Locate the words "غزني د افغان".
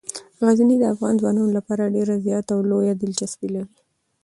0.45-1.13